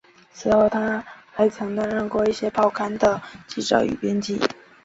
[0.33, 4.41] 此后他还曾担任过一些报刊的记者与编辑。